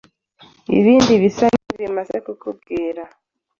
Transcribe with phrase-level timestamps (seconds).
[0.79, 3.03] ibindi bisa n’ibi maze kubabwira